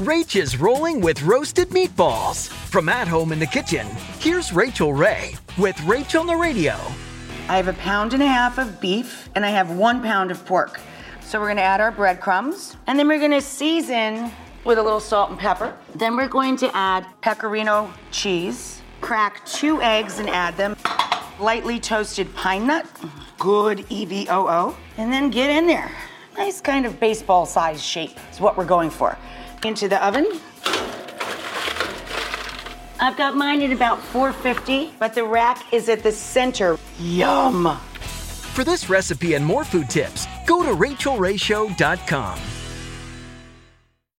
[0.00, 2.48] Rach is rolling with roasted meatballs.
[2.48, 3.86] From at home in the kitchen,
[4.18, 6.72] here's Rachael Ray with Rach on the Radio.
[7.50, 10.42] I have a pound and a half of beef and I have one pound of
[10.46, 10.80] pork.
[11.20, 14.30] So we're gonna add our breadcrumbs and then we're gonna season
[14.64, 15.76] with a little salt and pepper.
[15.94, 20.76] Then we're going to add pecorino cheese, crack two eggs and add them,
[21.38, 22.86] lightly toasted pine nut,
[23.38, 25.92] good EVOO, and then get in there.
[26.38, 29.18] Nice kind of baseball size shape is what we're going for.
[29.64, 30.26] Into the oven.
[32.98, 36.78] I've got mine at about 450, but the rack is at the center.
[36.98, 37.78] Yum!
[38.54, 42.38] For this recipe and more food tips, go to rachaelrayshow.com.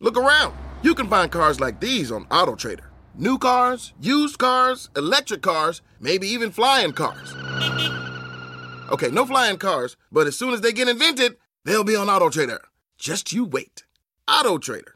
[0.00, 0.54] Look around.
[0.82, 2.86] You can find cars like these on AutoTrader.
[3.14, 7.34] New cars, used cars, electric cars, maybe even flying cars.
[8.90, 12.58] Okay, no flying cars, but as soon as they get invented, they'll be on AutoTrader.
[12.98, 13.84] Just you wait.
[14.28, 14.94] AutoTrader.